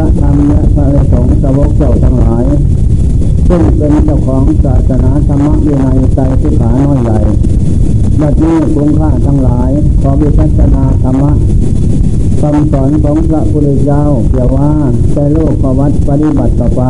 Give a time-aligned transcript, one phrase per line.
[0.00, 2.44] ระธรรมและพระสงฆ์สาวกเจ้าทั้งหลาย
[3.48, 7.18] ซึ่งเป็นเจ้าของศาสนาธรรมวินัยใจที่ขาน้อยใหญ่
[8.20, 9.70] บัดนี้คุณค่าทั้งหลาย
[10.00, 11.32] ขอวิปัสนาธรรมะ
[12.40, 14.70] คำสอนของพระพุทธเจ้าเกี่ยวว่า
[15.12, 16.82] แต่โลกประวัติปฏิบัติต่อไป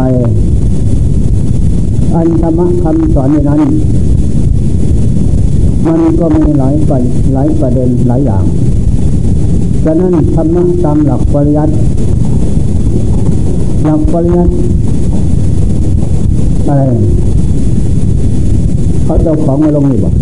[2.15, 3.63] อันธรรมะคำสอนในนั้น
[5.87, 6.99] มันก็มีหลายประ
[7.35, 8.45] หลายประเด็นหลายอย่าง
[9.85, 11.75] ฉะนั้นธรรมะตามหลักปริยัติ
[13.85, 14.53] หลักปริยัติ
[16.69, 16.83] อะไร
[19.05, 20.15] เขาเจ้าของมาลงนี่บอก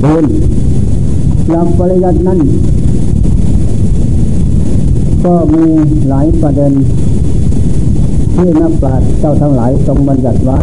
[0.00, 0.24] เดิน
[1.50, 2.40] หลักปริยัตินั้น
[5.24, 5.64] ก็มี
[6.08, 6.72] หลายประเด็น
[8.34, 10.58] ที่นักปราชญ์เจ้าทั้งหลายทรงบัญญัติไว้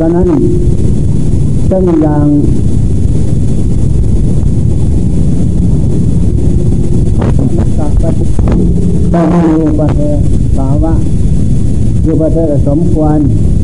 [0.00, 0.28] ดังนั้น
[1.66, 2.26] เช่นอย่าง
[9.14, 10.18] ต้องมีประเทศ
[10.56, 10.92] สาวะ
[12.02, 13.18] อยู่ประเทศสมควร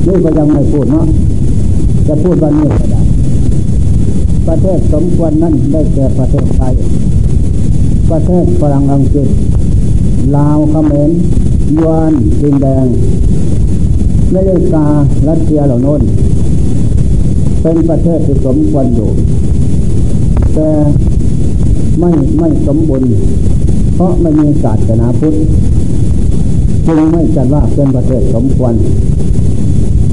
[0.07, 1.07] นี่ก็ยังไม่พูดเนาะ
[2.07, 3.03] จะพูดวันนี้ก็ได้
[4.49, 6.75] ประเทศสมควรนั่นได้แก่ประเทศไทย
[8.11, 9.29] ประเทศฝรั่งอังกฤษ
[10.37, 11.11] ลาวเขมร
[11.81, 12.12] ยวน
[12.43, 12.87] ดินแดง
[14.31, 14.87] ไม่ได้กา
[15.29, 16.01] รัสเซียเหล่านั้น
[17.62, 19.11] เป็นประเทศที่สมควรอยู่
[20.55, 20.69] แต่
[21.99, 23.09] ไม่ไม่สมบูรณ์
[24.01, 25.35] เพราะไม่มีศาสนาพุทธ
[26.87, 28.75] จึงไม่จัดว่าเป็นประเทศสมควร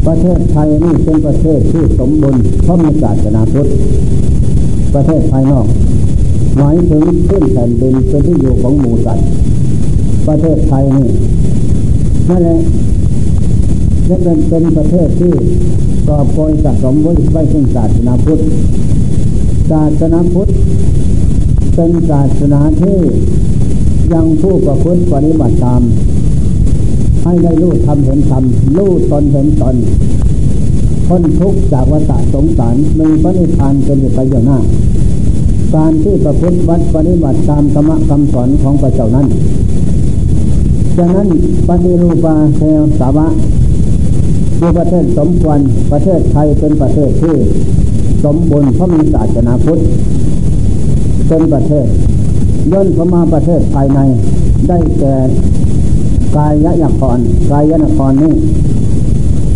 [0.08, 3.70] ประเทศไทยนี่เป็นประเทศที่สมบูรณ์เพราะมีศาสนาพุทธ
[4.94, 5.68] ประเทศภายนอก
[6.58, 9.28] หมายถึงขึ้นแผ่นดินเป็นที่อยู่ของหมู่สัตว์
[10.28, 11.10] ประเทศไทยนี่
[12.30, 12.60] นั่นแหละ
[14.08, 15.34] จะเป็นเป็นประเทศที่
[16.08, 18.42] กอบโกยสะสมไว้ไว้ซึ่งศาสนาพุทธ
[19.72, 20.50] ศาสนาพุทธ
[21.76, 22.98] เป็นศาสนาที่
[24.14, 25.82] ยังผู้ประพฤติปฏิบัติตาม
[27.24, 29.76] ให้ได้รู้ทำเห็นทำรู้ตนเห็นตน
[31.08, 34.60] พ้นทุกข์จากวัฏสงสารมีพระนิพพานเป็นไปอยู่หน้า
[35.76, 39.28] การที่ประพฤติวัดปฏิบัติตามธรรมคำสอนของพระเจ้านั้น
[40.98, 41.28] ฉะนั้น
[41.68, 42.62] ปฏิรูปาเท
[43.00, 43.28] สาวะ
[44.58, 45.60] คือประเทศสมควร
[45.92, 47.36] ประเทศไทยเป็นประเทศที่
[48.24, 49.80] สมบูรณ์เพราะมีศาสนาพุทธ
[51.28, 51.88] เป็นประเทศ
[52.72, 54.00] ย่นเข้ามาประเทศภายใน
[54.68, 55.16] ได้แก่
[56.36, 57.20] กายยะยคร
[57.52, 58.34] กายยะนครนี่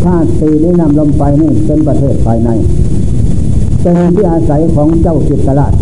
[0.04, 2.50] ธาตุสีนี้นำลมไปนี่เป็นประเทศภายใน
[3.82, 5.74] เป็นที่อาศัยของเจ้าจิตราช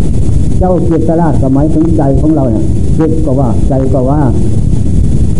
[0.58, 2.64] เจ้าจิตราชก็หมายถึงใจของเราเนี่ย
[2.98, 4.20] จิตก็ว่าใจก็ว่า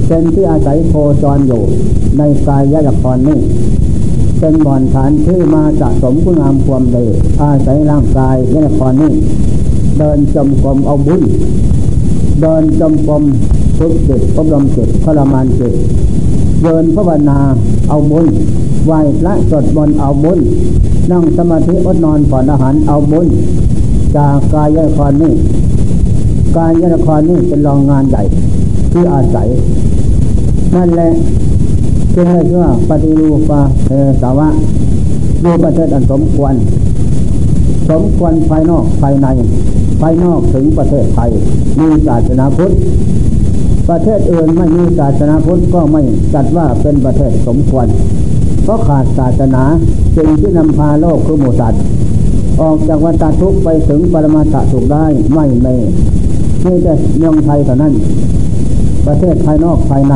[0.07, 1.63] เป็นที่อาศัยโคจรอยู่
[2.19, 3.41] ในกายยะครนี่
[4.41, 7.05] เป็นบ่อนฐานที่มาสะสมคุณงามความดี
[7.43, 9.13] อาศัยร่างกายยะครนี่
[9.99, 11.23] เดินจมกรมเอาบุญ
[12.41, 13.23] เดินจมกรม
[13.79, 15.75] ทุกจิตอบรมจิตทรมานจิต
[16.63, 17.39] เดินภาวนา
[17.89, 18.27] เอาบุญ
[18.87, 20.39] ไหวพระสดมนเอาบุญ
[21.11, 23.27] นั่งสมาธิอดนอนผ่อนอาหารเอาบุญ
[24.17, 25.35] จากกายยะครนี่
[26.57, 28.23] กายยะครนี่เป็นรองงานใหญ่
[28.93, 29.49] ที่อาศัย
[30.75, 31.11] นั่นแหละ
[32.15, 33.91] จึงเรียกว่าปฏิรูปาเท
[34.23, 34.49] สาวะ
[35.45, 36.55] ดูประเทศอันสมควร
[37.91, 39.27] สมควรภายนอกภายใน
[40.01, 41.31] ภายนอกถึงประเทศไทย
[41.81, 42.73] มีศาสนาพุทธ
[43.89, 46.03] ประเทศอื่นไม่มีศาสนาพุทธก็ไม่
[46.35, 47.87] จัดว่าเป็นประเทศสมควร
[48.65, 49.63] เพราะขาดศาสนา
[50.17, 51.83] สิ่งที่นำพาโลกคือหมูสัตว์
[52.63, 55.75] ออกจากวัฏทุกข์ไปถึงปรมาตถสุขได้ไม่ไม่
[56.65, 57.93] นี่แต่เมืองไทยเท่านั้น
[59.07, 60.15] ประเทศภายนอกภายใน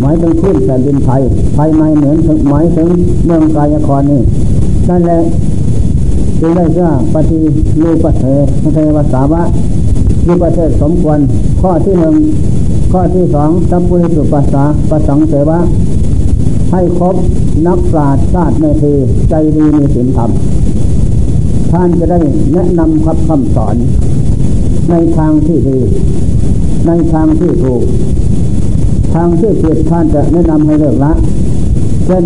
[0.00, 1.22] หมายถึงพื้นแผ่นดินไทย
[1.56, 2.88] ภายในเหมือนถึงหมายถึง
[3.24, 4.22] เมืองกายครนี่
[4.88, 5.20] นั่นแหละ
[6.40, 7.38] จึงได้เชื่อปฏิ
[7.82, 8.24] รูปเท
[8.74, 9.42] เทวสาวะ
[10.26, 11.18] รูปเทศสมควร
[11.60, 12.16] ข้อที่หนึ่ง
[12.92, 15.58] ข้อที่สองสัมพุริสุปัสสาประสังเสวะ
[16.72, 17.16] ให้ครบ
[17.66, 18.94] นักปราชญ์ชาติในที
[19.28, 20.30] ใจดีมีศีลธรรม
[21.70, 22.18] ท่านจะได้
[22.52, 23.76] แนะนำคำคำสอน
[24.90, 25.78] ในทางที่ดี
[26.86, 27.82] ในทางที่ถูก
[29.14, 31.12] ทางที่ผิดท่านจะแนะนำให้เลิกละ
[32.06, 32.24] เช่น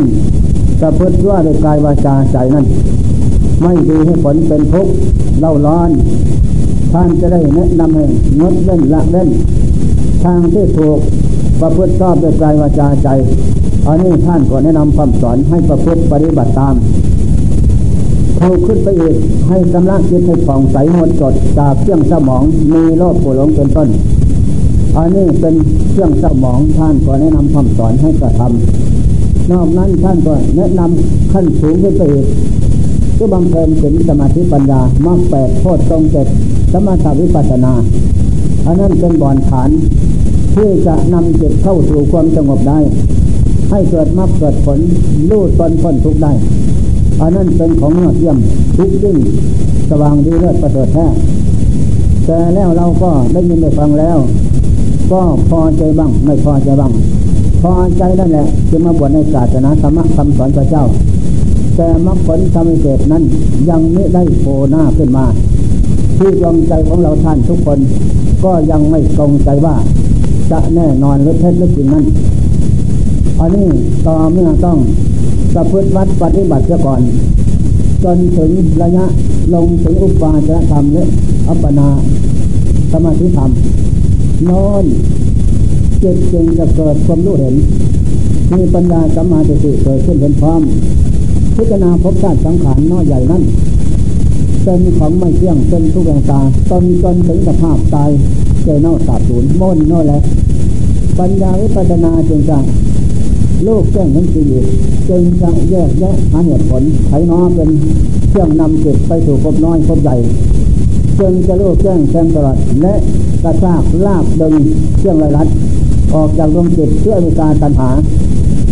[0.81, 2.67] จะพฤติว่าในกายวาจาใจนั้น
[3.61, 4.93] ไม่ดีให้ผลเป็นทุกข์
[5.41, 5.91] เล่าร้อน
[6.93, 8.05] ท่านจะได้แนะนำให้
[8.41, 9.29] งดเล่นละเล่น
[10.25, 10.99] ทางที่ถูก
[11.61, 13.09] ประพฤติชอบด้วยกายวาจาใจ
[13.87, 16.75] อันนี้ท่านก็แนะนำคำสอนให้ประพฤติปฏิบัติตาม
[18.41, 19.17] ถูกขึ้นไปอีก
[19.49, 23.89] ให้กำลังจิตให้ผ่องใสหมดจดจากเครื่องสมองมีโรคปวดหลงเป็นต้น
[24.97, 25.55] อันนี้เป็น
[25.91, 32.27] เครื่องสมองท่านก็แนะนำคำสอนให้กระทำนอกนั้นท่านก็แนะนำขั้นสูงขึ้นไปอีก
[33.25, 36.27] ก็บำเพ็ญถึงสมาธิปัญญามรรคแปดโทษตรงเจ็ด
[36.73, 37.73] สมาวิปัสนา
[38.67, 39.71] อันนั้นเป็นบ่อนฐาน
[40.55, 42.79] ที่จะนำจิตเข้าสู่ความสงบได้
[43.71, 44.79] ให้เกิดมรรคเกิดผล
[45.31, 46.33] รู้ตนพ้นทุกได้
[47.21, 48.39] อันนั้นเป็นของยอดเยี่ยม
[48.77, 49.17] ทุกยิ่ง
[49.91, 51.07] สว่างดีเลิศประเสริฐแท้
[52.27, 54.19] แต่แล้วเราก็ได้ยินได้ฟังแล้ว
[55.13, 56.93] ก็พอใจบ้างไม่พอใจบ้าง
[57.63, 60.85] พอใจนั่นแหละจึงมาบวชในศาสนาธรรมคำสอนพระเจ้า
[61.77, 63.25] แต่มรรคผลธรรมเศษนั้น
[63.71, 65.27] ยังไม่ได้โผล่หน้าขึ้นมา
[66.19, 67.79] ที่ดวงใจของเราท่านทุกคน
[68.45, 69.77] ก็ยังไม่ตรงใจว่า
[70.51, 72.05] จะแน่นอนหรือเท็จหรือจริงนั้น
[73.41, 73.69] อันนี้
[74.07, 74.79] ต่อเมื่อต้อง
[75.55, 77.01] ประพฤติวัดปฏิบัติเสียก่อน
[78.05, 78.51] จนถึง
[78.83, 79.05] ระยะ
[79.55, 81.05] ลงถึงอุปาจารธรรมและ
[81.49, 81.89] อัปปนา
[82.93, 83.51] สมาธิธรรม
[84.49, 84.85] น้น
[86.03, 87.55] จิตจึงจะเกิดความรู้เห็น
[88.57, 90.61] มีปัญญาสัมมาสติเกิดขึ้นเป็นพร้อม
[91.57, 93.43] พิจารณาพบชาติสังขารน้อยใหญ่นั้น
[94.65, 96.41] เป็นของไม่เที่ยงเป็นทุกอย่างตา
[96.71, 98.11] ตนจนถึงสภาพตาย
[98.63, 100.23] เจเน่าสาบสูญโม่นน้อยแล้ว
[101.19, 102.59] ปัญญาวิปัสนาจึงจะ
[103.67, 104.49] ลูกแจ้งทั้งสี่
[105.09, 107.71] จึงจะแยกแยะหาเหตุผลไขน้อเป็น
[108.31, 110.17] เครื่องนำจิตไปสู่ภพน้อยภพใหญ่
[111.19, 112.95] จึงจะลูกแจ้งแทงตลอดและ
[113.45, 114.55] กระชากลากดึง
[114.99, 115.49] เครื่องไรลัด
[116.15, 117.91] ออกจากดวงจิตเพื่อมีการตัณหา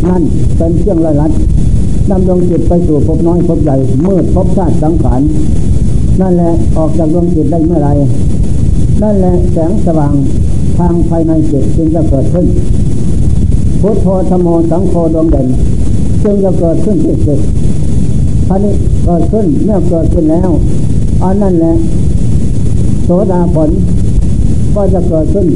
[0.05, 0.23] นั่น
[0.57, 1.31] เป็นเครื่องไรลัด
[2.11, 3.77] นำดวงจิตไปสู่ภพน้อยภพใหญ่
[4.07, 5.21] มืดภพชาติสังขาร
[6.21, 7.91] นั่นแหละออกจากดวงจิตได้เมื่อไร
[9.03, 10.15] นั่นแหละแสงสว่าง
[10.79, 12.47] ทางภายในจิตจึงจะเกิดขึ้น
[13.81, 15.47] พุทโธธโมสังโฆดวงเด่น
[16.23, 17.41] จึงจะเกิดขึ้นที่จิต
[18.49, 18.75] ท่านี้
[19.05, 20.51] เกิดขึ้นเมื่อเกิดขึ้นแล้ว
[21.23, 21.75] อันนั่นแหละ
[23.05, 23.71] โสดาผล
[24.75, 25.47] ก็จะเกิดขึ้น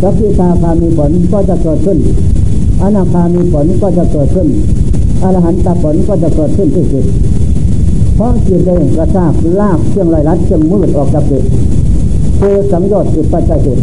[0.00, 1.98] สัพพิตาคามีผลก็จะเกิดขึ้น
[2.82, 4.48] อนาคามีผลก็จะเกิดขึ้น
[5.22, 7.06] อรหันตผลก็จะเกิดขึ้นที่จิต
[8.14, 11.44] เพราะจิตได้กระชากลากเครื่องไรลัดเครื่องมืดออกจากจิต
[12.40, 13.78] คือสังโยชน์จิตปัจจัยจิต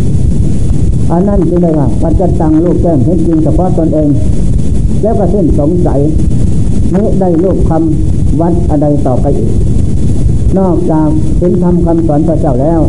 [1.11, 4.09] อันนั้นจึงได้ว่าปัจจตังลูกแก้มเห็นจริงเฉพาะตนเอง
[5.01, 5.99] แล้วก็สิ้นสงสัย
[6.91, 9.51] ไม่ได้ลูกคำวัดอะไรต่อไปอีก
[10.57, 12.79] นอกจากเห็นทำคำสอนพระเจ้าแล้ว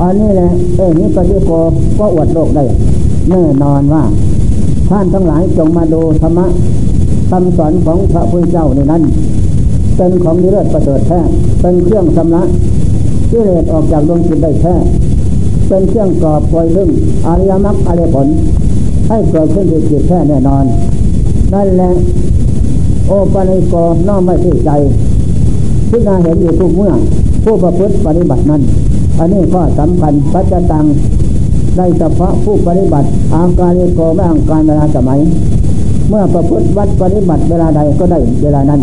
[0.00, 1.50] อันนี้แหละเอ้นี้ปฏิโก
[1.98, 2.64] ก็อวดโลกได้
[3.28, 4.02] แน่นอนว่า
[4.88, 6.46] ท่านทั้งหลายจงมาดูธรรมะ
[7.30, 9.02] คำสอนของพระพุทธเจ้าในนั้น
[9.96, 11.20] เป็นของนิเลิศประเสริฐแท้
[11.60, 12.48] เป็นเครื่องสำลัก
[13.30, 14.74] ที่เลสออกจากดวงจิตได้แท้
[15.68, 16.90] เป็นเครื่องกรอบปล่อยลึง
[17.26, 18.26] อริยมรรคอริยผล
[19.08, 20.64] ให้เกิดขึ้นในจิตแท้แน่นอน
[21.54, 21.90] นั่นแหละ
[23.06, 23.74] โอปัญโก
[24.08, 24.70] น้อมไม่ที่ใจ
[25.90, 26.92] พิจารณาเห็นอยู่ทุกเมื่อ
[27.44, 28.62] ผู้ประพฤติปฏิบัตินั้น
[29.18, 30.84] อันนี้ก็สำคัญปัจจตัง
[31.76, 35.18] ได้เฉพาะผู้ปฏิบัติอาการลิโกไม่อังการเวลาสมัย
[36.08, 38.80] เมื่อประพฤติวัดปฏิบัติเวลาใดก็ได้เวลานั้น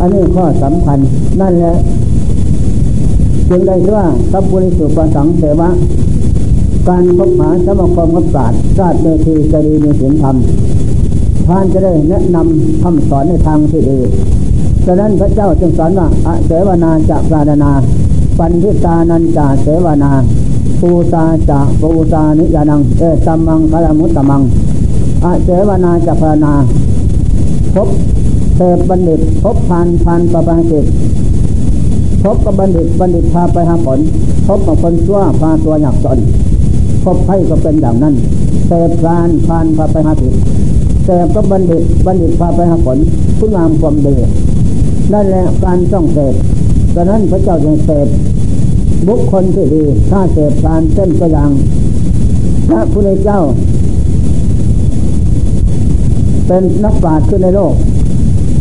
[0.00, 0.98] อันนี้ข้อสำคัญ
[1.40, 1.74] นั่นแหละ
[3.48, 5.70] จึงได้ว่าสัพพุริสุปสังเสวะ
[6.88, 10.36] การพบหาสมคมกับศาสตร์ศาสตร์เมธีจะดีมีศีลธรรม
[11.46, 13.98] ท่านจะได้แนะนำคำสอนในทางที่ดี
[14.86, 17.72] ฉะนั้นพระเจ้าจึงสอนว่าอเสวนาจะปราดนา
[18.38, 20.12] ปันทิตานันจาเสวนา
[20.80, 24.42] ปูตาจะปูตานิยานัง เอตัมมังคลมุตตมัง
[25.24, 26.54] อเสวนาจะปรานา
[27.74, 27.88] พบ
[28.56, 30.84] เทพบัณฑิตพบพันพันประพันจิต
[32.22, 33.98] พบกับบัณฑิตบัณฑิตพาไปหาผล
[34.46, 36.18] พบกับคนชั่วพาตัวหยักจน
[37.04, 38.14] พบไพ่ก็เป็นอย่างนั้น
[38.66, 38.70] เส
[39.02, 40.34] พานพานพาไปหาผิด
[41.04, 42.98] เสพก็บัณฑิตบัณฑิตพาไปหาผล
[43.38, 44.14] คุณงามความดี
[45.12, 46.34] นั่นแหละการต้องเสพ
[46.94, 48.08] ดังนั้นพระเจ้าจึงเสพ
[49.08, 51.50] บุคคลที่ดีถ้าเสพารเส้นตัวอย่าง
[52.68, 53.40] พระพุทธเจ้า
[56.48, 57.74] เป็นนักปราชญ์ขึ้นในโลก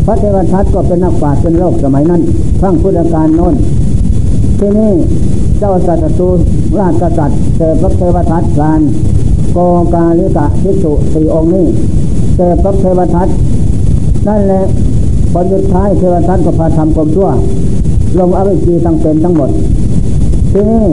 [0.06, 2.22] พระเทวทัตก็เป็นนักปราชญ์เป็นโลกสมัยนั้น
[2.60, 3.56] ครั้งพุทธกาลโน้น
[4.60, 4.94] ที่นี่
[5.60, 6.28] เจ้าสัตตู
[6.80, 8.82] ราชกษัตริย์เสพพระเทวทัตกาน
[9.54, 9.58] โก
[9.94, 11.66] กาลิกะทิสุสี่องค์นี้
[12.36, 13.28] เสพพระเทวทัต
[14.28, 14.64] นั่นแหละ
[15.34, 17.30] ผลสุดท้ายเทวทัตก็พาทำกลมชั่ว
[18.20, 19.50] ลงอวิชีทั้งเป็นทั้งหมด
[20.52, 20.86] ที่นี่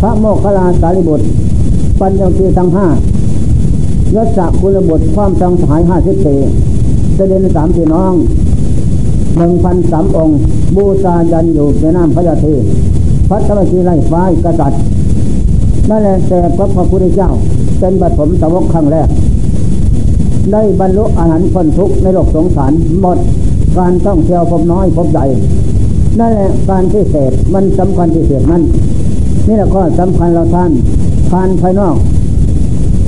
[0.00, 1.24] พระโมคคัลลาสารีบุตร
[2.00, 2.86] ปัญญคีทั้งห้า
[4.14, 6.38] ยศจักคุณบุตรความจังสายห้าสิบสี่
[7.14, 8.12] เสด็จสามพี่น้อง
[9.36, 10.38] หนึ่งพันสามองค์
[10.76, 12.54] บูชายันอยู่ในน้ำพระยาธี
[13.28, 14.80] พระธรรมชีไล่ฟ้ากษัตริย์
[15.90, 17.30] นั่นแหละแต่พระพุทธเจ้า
[17.78, 19.08] เป็นปฐมสาวกครั้งแรก
[20.52, 23.18] ได้บรรลุอาหารพ้นทุกข์ในโลกสงสารหมด
[23.78, 25.24] การต้องเที่ยวพบน้อยพบใหญ่
[26.18, 28.62] นั่นแหละการที่เสพมันสำคัญที่เสพนั้น
[29.46, 30.70] นี่แหละก็สำคัญเราท่าน
[31.30, 31.96] ผ่านภายนอก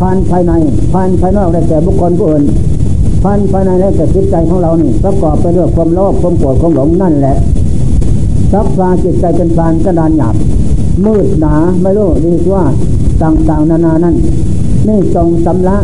[0.00, 0.52] ผ่านภายใน
[0.92, 2.44] ผ่านภายนอกได้แก่บุคคลผู้อื่น
[3.22, 7.36] พันภายในและแต่จิตใจของเรานี่ประกอบไปด้วยความโลภความโกรธความหลงนั่นแหละ
[8.52, 10.34] ซักพาจิตใจเป็นพานกระดานหยาบ
[11.04, 12.64] มืดหนาไม่รู้ดีว่า
[13.22, 14.16] ต่างๆนานานั้น
[14.88, 15.76] นี่จงสำละ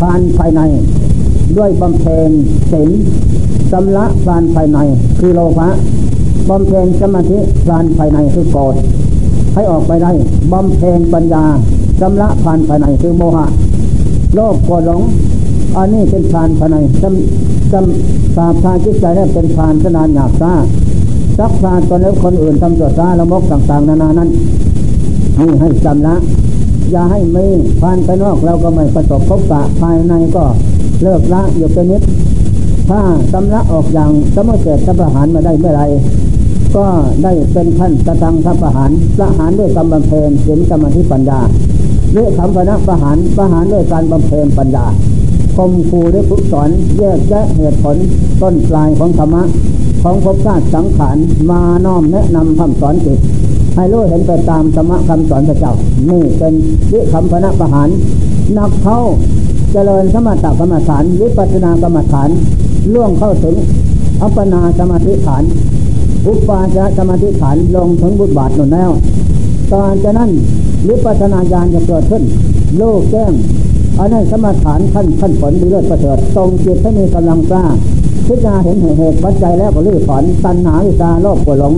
[0.00, 0.60] ผ่านภายใน
[1.58, 2.30] ด้วยบำเพ็ญ
[2.72, 2.90] ศีล
[3.72, 4.78] สำละผ่านภายใน
[5.18, 5.68] คือโลภะ
[6.50, 8.74] บำเพ็ญสมาธิผ่านภายในคือโกรธ
[9.54, 10.12] ให้ออกไปได้
[10.52, 11.44] บำเพ็ญปัญญา
[12.02, 13.46] สำละผ่านภายในคือโมหะ
[14.34, 15.02] โลภกรธหลง
[15.76, 20.52] อันนี้เป็นผ่านภายในจำจำสาพานจิตใจแล้เป็นผ่านสนานหยาบซา
[21.38, 24.28] ซักพานตนแล้คนอื่นทำตัวซาละมกต่าง ๆ นานานั้น
[25.38, 26.14] นี่ให้จำละ
[26.92, 27.44] อย่าให้ไม่
[27.80, 30.44] ผ่านไปนอกเราก็ไม่ประสบพบปะภายในก็
[31.02, 32.02] เลิกละอยู่เป็นนิด
[32.88, 33.00] ถ้า
[33.32, 35.82] ตำละออกอย่างสมุเสร็จสัประหารมาได้เมื่อไร
[36.76, 36.86] ก็
[37.22, 41.40] ได้เป็นขั้นสตังทัประหารประหารด้วยกรรมบำเพ็ญศีลสมาธิปัญญา
[42.12, 44.86] เรื่องคำพนะประหารประหารด้วยการบำเพ็ญปัญญา
[45.56, 47.96] คมคูด้วยฝึกสอนแยกแยะเหตุผล
[48.42, 49.42] ต้นปลายของธรรมะ
[50.02, 51.16] ของภพชาติสังขาร
[51.50, 53.18] มาน้อมแนะนำคำสอนจิต
[53.74, 55.74] ให้รู้เห็นไปตามธรรมะคำสอนพระเจ้า
[56.10, 56.54] นี่เป็น
[56.92, 57.88] วิคำพนะประหาร
[58.58, 58.98] นักเข้า
[59.72, 62.28] เจริญสมถกรรมฐานวิปัสสนากรรมฐาน
[62.92, 63.54] ล่วงเข้าถึง
[64.22, 65.42] อัปปนาสมาธิฐาน
[66.26, 68.90] อุปาจารสมาธิฐานลงถึงบุตรบาทหนุนแล้ว
[69.72, 70.30] ตอนจะนั้น
[70.88, 72.22] วิปัสสนาญาณจะเกิดขึ้น
[72.78, 73.32] โลกแจ้ง
[73.98, 77.64] อันนั้นสมาฐานขั้นขั้นผลดีเลิศประเสริฐทรงจิตให้มีกำลังกล้า
[78.26, 81.74] พิจารณาเห็นเหตุปัจจัยแล้วก็ลื้อถอนตัณหาวิชาโลภกหลง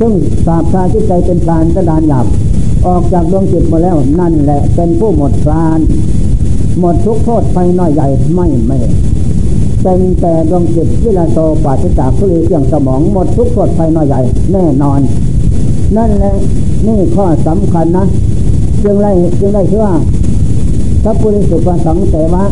[0.00, 0.12] ซึ่ง
[0.46, 2.26] สาบชาจิตใจเป็นการกระดานหยาบ
[2.86, 5.80] ออกจากดวงจิตมาแล้วนั่นแหละเป็นผู้หมดกาน
[6.80, 8.78] หมดทุกโทษไปน้อยใหญ่ไม่ไม่
[9.82, 14.20] เป็นแต่ดวงจิตวิลาโตปาจิจากทุลีเสียงสมองหมดทุกโทษไปน้อยใหญ่
[14.52, 15.00] แน่นอน
[15.96, 16.32] นั่นแหละ
[16.86, 18.06] นี่ข้อสำคัญนะ
[18.82, 19.08] จึงไร
[19.40, 19.86] จึงไรเชื่อ
[21.02, 22.44] พระปุริสุปสังเสวะ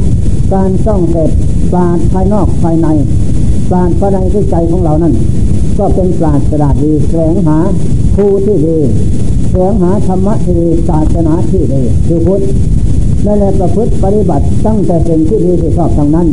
[0.53, 1.31] การส่องเสร็จ
[1.73, 2.87] ปราดภายนอกภายใน
[3.71, 5.15] ปราดภายในที่ใจของเรานั้น
[5.79, 7.57] ก็เป็นปราดสดาดีแสวงหา
[8.17, 8.79] ผู้ที่ดี
[9.51, 12.43] แสวงหาธรรมะที่ดีศาสนาที่ดีคือพุทธ
[13.27, 16.27] นั่นแหละประพฤติปฏิบัติตั้งแต่สิ่งที่ดีที่ชอบทางนั้น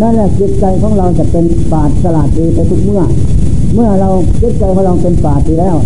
[0.00, 3.02] นั่นแหละจิตใจของเราจะเป็นปราดสลาดดีไปทุกเมื่อ
[3.74, 4.10] เมื่อเรา
[4.42, 5.76] จิตใจของเราเป็นปราดดีแล้ว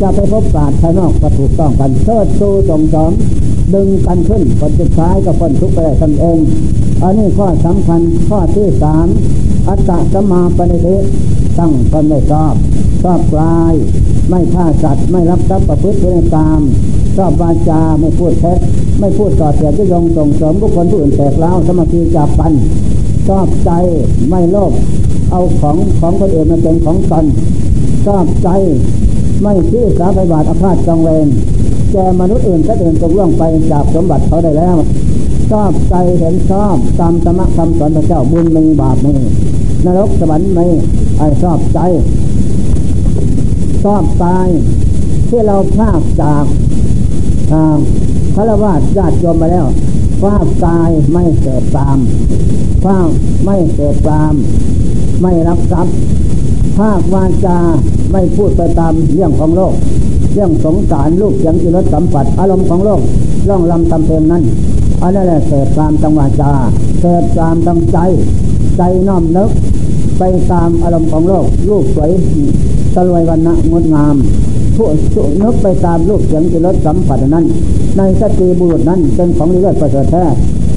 [0.00, 3.12] จะไปพบปราดภายนอกก็ถูกต้องกันเชิดชูส่งสม
[3.74, 6.38] ดึงกันขึ้นผลสุดท้ายก็พ้นทุกข์ไปได้ตนเอง
[7.02, 9.06] อันนี้ข้อสำคัญข้อที่สาม
[9.68, 10.96] อัตตะสมาปณิธิ
[11.58, 12.54] ตั้งตนไม่ชอบ
[13.02, 13.74] ชอบกลาย
[14.28, 16.60] ไม่ฆ่าสัตว์ไม่รับทรัพย์ประพฤติในตาม
[17.16, 18.58] ชอบวาจาไม่พูดเท็จ
[19.00, 22.52] ไม่พูดต่อเสียที่ยงส่งเสริมบุคคลผู้อื่นแตกเล้าสมาธิจับปัน
[23.28, 23.70] ชอบใจ
[24.28, 24.72] ไม่โลภ
[25.30, 27.24] เอาของของคนอื่นมาเป็นของตน
[28.06, 28.48] ชอบใจ
[29.48, 31.28] ไม่ที่สาไปบาทอาฆาตจองเวร
[31.92, 34.76] แกมนุษย์อื่นก็เดินตกล่วงไปจากสมบัติเขาได้แล้ว
[35.50, 39.14] ชอบใจเห็นชอบตามธรรมะคำสอนพระเจ้าบุญมีบาปมี
[39.84, 40.66] นรกสวรรค์ไม่
[41.18, 41.78] ไอชอบใจ
[43.84, 44.48] ชอบตาย
[45.28, 46.44] ที่เราพลาดจาก
[47.52, 47.76] ทาง
[48.34, 49.66] พระวาสญาติโยมมาแล้ว
[50.22, 51.98] ฟาดตายไม่เสพตาม
[52.84, 53.10] ฟาด
[53.44, 54.34] ไม่เสพตาม
[55.22, 55.94] ไม่รับทรัพย์
[56.78, 57.58] ภาควาจา
[58.12, 59.74] ไม่พูดไปตามเรื่องของโลก
[60.34, 63.00] เรื่องสงสารลูกเสียงจิรสัมผัสอารมณ์ของโลก
[63.48, 64.42] ร่องลำตำเพลงนั้น
[65.02, 66.52] อันนั้นแหละเสพตามตังวาจา
[67.00, 67.98] เสพตามตังใจ
[68.76, 69.50] ใจน้อมนึก
[70.18, 72.10] ไปตามอารมณ์ของโลกลูกสวย
[72.94, 74.16] ตะลวยวันนะงดงาม
[74.76, 74.88] ผู้
[75.42, 77.44] นึกไปตามลูกเสียงจิรสัมผัสนั้น
[77.96, 80.24] ในสติบุรุษนั้นเป็นของเลือดประเสริฐแท้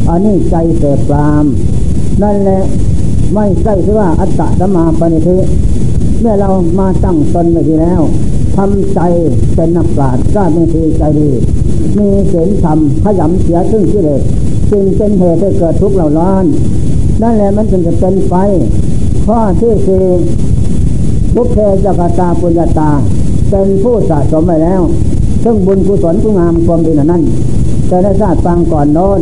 [0.10, 1.44] อันนี้ใจเสพตาม
[2.22, 2.62] นั่นแหละ
[3.34, 5.38] ไม่ใช่ที่ว่าอัตตะสมาปณิทิ
[6.19, 6.49] เมื่อเรา
[6.79, 8.01] มาตั้งตนไว้ดีแล้ว
[8.55, 8.99] ทำใจ
[9.55, 11.29] เป็นนักปราชญ์กล้ามีทีใจดี
[11.97, 14.21] มีเสียงธรรมขยำเสียซึ่งที่เด็ก
[14.71, 16.45] จึงเป็นเหตุให้เกิดทุกข์เหล่าร้อน
[17.21, 18.33] นั่นแหละมันจึงจะเป็นไฟ
[19.25, 20.05] ข้อที่สี่
[21.35, 22.91] บุพเพจักตาปุญญาตา
[23.49, 24.81] เป็นผู้สะสมไปแล้ว
[25.43, 27.23] ซึ่งบุญกุศลผู้งามความดีนั้น
[27.89, 29.21] จะได้ชาติฟังก่อนโน้น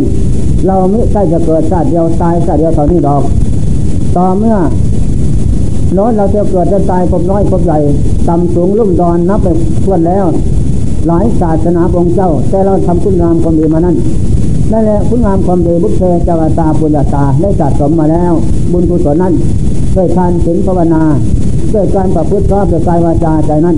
[0.67, 3.23] เราไม่ใช่จะเกิดชาติเดียวตายชาติเดียวเท่านี้ดอก
[4.15, 4.57] ต่อเมื่อ
[5.95, 7.79] น้นเราจะเกิดจะตายพบน้อยพบใหญ่
[8.27, 9.47] ต่ำสูงลุ่มดอนนับไป
[9.83, 10.25] ทวนแล้ว
[11.07, 13.95] หลายศาสนาองค์เจ้า แต่เราทำคุณงามความดีมานั้น
[14.71, 18.33] นั่นแหละคุณงามความดีบุพเพจาวตาปุญญาตาได้สะสมมาแล้ว
[18.71, 19.33] บุญกุศลนั้น
[19.95, 21.03] ด้วยทานศีลภาวนา
[21.73, 23.75] ด้วยการประพฤติชอบด้วยกายวาจาใจนั้น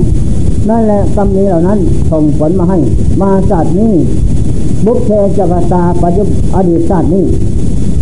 [0.70, 1.80] นั่นแหละกรรมนี้เหล่านั้น
[2.12, 2.78] ส่งผลมาให้
[3.22, 3.94] มาศาสตร์นี้
[4.86, 6.24] บุพเพจาวตาปัจจุ
[6.56, 7.24] อดีตศาสตร์นี้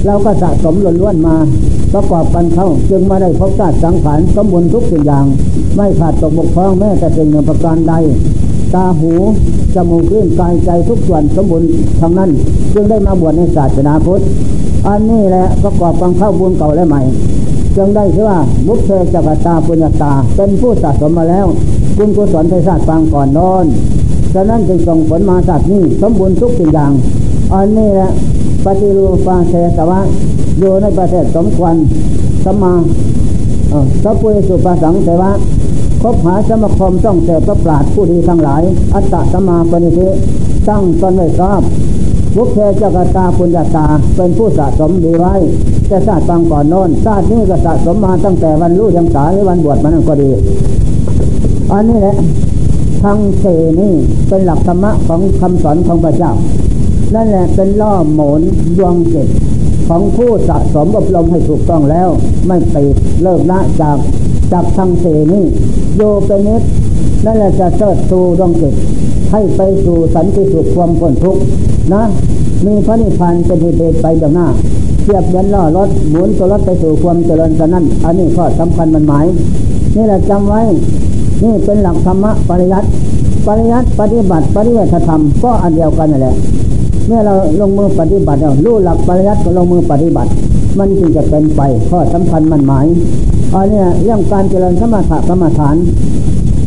[0.06, 1.36] เราก็สะสมล้วนๆมา
[1.98, 5.26] ประกอบกันเข้าจึงมาได้พบชาติสังขารสมบูรณ์ทุกสิ่งอย่าง
[5.76, 7.94] ไม่ขาดตกบกพร่องแม้แต่สิ่งหนึ่งประการใด
[8.74, 9.14] ตาหู
[9.76, 12.30] จมูกลิ้นกายใจทุกส่วนสมบูรณ์ทั้งนั้น
[12.74, 14.22] จึงได้มาบวชในศาสนาพุทธ
[14.88, 17.02] อันนี้แหละประกอบกันเข้าบุญเก่าและใหม่
[17.76, 21.46] จึงได้ชื่อว่าบุพเพจักตาปุญญาตา เป็นผู้สะสมมาแล้ว
[21.98, 23.66] บุญกุศลในชาติปางก่อนนอน
[24.34, 26.92] ฉะนั้นจึงส่งผลมาชาตินี้สมบูรณ์ทุกสิ่งอย่าง
[27.54, 28.12] อันนี้แหละ
[28.66, 30.00] ปฏิรูปาเสสวะ
[30.60, 31.76] อยู่ในประเทศสมควร
[32.46, 32.74] สมา
[34.04, 35.32] สัพเพสุปสังเสวะ
[36.02, 38.62] คบหาสมาคมต้องเสพพระปราดผู้ดีทั้งหลาย
[38.94, 40.08] อัตตะสมาปณิธิ
[40.70, 41.62] ตั้งตนไว้ทราบ
[42.36, 43.86] บุคเพเจ้ากตาปุญญาตา
[44.16, 45.34] เป็นผู้สะสมดีไว้
[45.90, 50.30] จะชาติบางก่อนโน้นชาตินี้ก็สะสมมาตั้งแต่วันรู้ยังสาหรือวันบวชมันก็ดี
[51.72, 52.16] อันนี้แหละ
[53.04, 53.46] ทั้งเส
[53.80, 53.94] นี่
[54.28, 56.32] เป็นหลักธรรมะของคำสอนของพระเจ้า
[57.16, 58.42] นั่นแหละเป็นล่อหมุน
[58.78, 59.28] ดวงจิต
[59.88, 62.10] ของผู้สะสมอบรมให้ถูกต้องแล้ว
[62.48, 63.98] ไม่ติดเลิกละจาก
[64.52, 65.46] จากทั้งเสนี่
[65.96, 66.62] โยเป็นนิด
[67.26, 68.74] นั่นแหละจะเสิดสู่ดวงจิต
[69.32, 71.42] ให้ไปสู่สันติสุขความพ้นทุกข์
[71.94, 72.04] นะ
[72.66, 74.48] มีพระนิพพานเป็นเหตุไปเบื้องหน้า
[75.04, 79.26] เทียบเหมือนล้อรถหมุนตัวรถไปสู่ความเจริญกันนั้นอันนี้ข้อสำคัญมันหมาย
[79.96, 80.62] นี่แหละจำไว้
[81.44, 82.88] นี่เป็นหลักธรรมะปริยัติ
[83.48, 86.36] ปริยัติปฏิบัติปริยัติธรรมก็อันเดียวกันนั่นแหละ
[87.08, 90.30] เมื่อเราลงมือปฏิบัติเรารู้หลักปริยัติก็ลงมือปฏิบัติ
[90.78, 92.86] มันจึงจะเป็นไปข้อสำคัญมันหมาย
[93.54, 95.76] อันนี้เรื่องการเจริญสมถะกรรมฐาน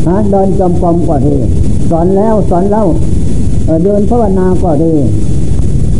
[0.07, 1.37] ฮะเดินจมกรมก็ดี
[1.91, 2.85] สอนแล้วสอนเล่า
[3.85, 4.93] เดินภาวนาก็ดี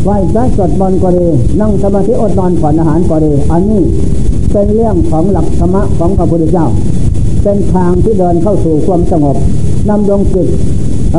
[0.03, 1.27] ไหว้พระสวดมนต์ก็ดี
[1.59, 3.83] นั่งสมาธิอดนอนผ่อนอาหารก็ดีอันนี้
[4.51, 6.67] เป็นเรื่องของหลักธรรมะของพระพุทธเจ้า
[7.43, 9.35] เป็นทางที่เดินเข้าสู่ความสงบ
[9.89, 10.47] นำดวงจิต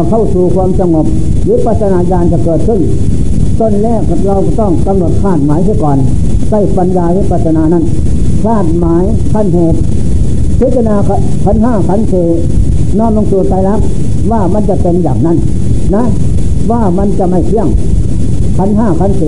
[0.08, 1.06] เข้าสู่ความสงบ
[1.48, 2.80] วิปัสสนาญาณจะเกิดขึ้น
[3.60, 5.98] ต้นแรกเราต้องกำหนดคาดหมายเสียก่อน
[6.50, 7.84] ใต้ปัญญาวิปัสสนานั้น
[8.44, 9.78] คาดหมายขั้นเหตุ
[10.58, 10.96] พิจารณา
[11.44, 12.14] ขันห้าขันเส
[12.98, 13.80] น้อมลงสู่ใจรับ
[14.30, 15.36] ว่ามันจะเป็นอย่างนั้น
[15.94, 16.04] นะ
[16.70, 17.68] ว่ามันจะไม่เที่ยง
[18.58, 19.22] ขันห้าขันเส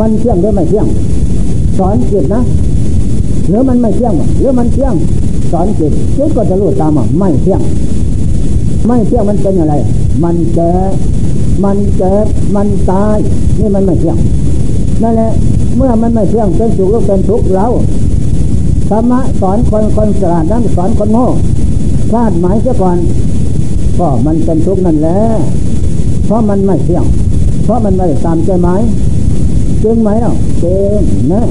[0.00, 0.86] มันเที่ยงหรือไม่เที่ยง
[1.78, 2.42] สอนจิตนะ
[3.48, 4.94] หรือมันไม่เที่ยงหรือมันเที่ยง
[5.52, 7.60] สอนจิตจิตก็จะรู้ตามว่าไม่เที่ยง
[8.86, 9.74] ไม่เที่ยงมันเป็นอะไร
[10.22, 10.92] มันเจ็บ
[11.64, 13.18] มันเจ็บมันตาย
[13.58, 14.18] นี่มันไม่เที่ยง
[15.02, 15.30] นั่นแหละ
[15.76, 17.66] เมื่อมันไม่เที่ยงเป็นสุขหรือเป็นทุกข์เรา
[18.88, 21.26] ธรรมะสอนคนคนสลาดนั้นสอนคนโง่
[22.12, 22.98] คาดหมายเสียก่อน
[23.98, 25.18] ก็มันเป็นทุกข์นั่นแหละ
[26.26, 27.04] เพราะมันไม่เที่ยง
[27.64, 28.80] เพราะมันไม่ตามใจหมาย
[29.82, 31.00] จริงไหมเนาะจริง
[31.32, 31.42] นะ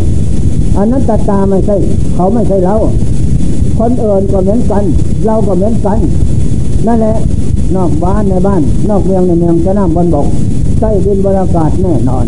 [0.78, 1.76] อันนั้นตาตาไม่ใช่
[2.16, 2.76] เขาไม่ใช่เรา
[3.80, 4.84] คนอื่นก็เหมือนกัน
[5.26, 5.98] เราก็เหมือนกัน
[6.88, 7.16] นั่นแหละ
[7.76, 10.28] นอกบ้านในบ้าน นอกเมืองในเมืองจะน้ำบนบก
[10.80, 12.26] ใต้ดินบรรยากาศแน่นอน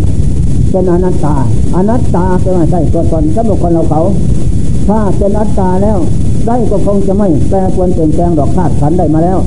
[0.71, 1.35] เป็นอนัตตา
[1.75, 4.01] อนัตตาเป็นไม่ใช่ตัวตนสำหรับคนเราเขา
[4.87, 5.97] ถ้าเป็นอัตตาแล้ว
[6.45, 9.39] ได้ก็คงจะไม่แปรปวนเปลี่ยนแปลงดอกธาตุขันได้มาแล้ว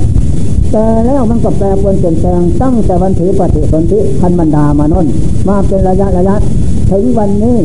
[0.71, 5.07] แต่แล้วมันก็แปรปวนเปลี่ยนแปลงตั้งแต่วันถือปฏิสนธิพันบรรดามานน
[5.47, 6.35] มาเป็นระยะระยะ
[6.91, 7.57] ถึงวันนี้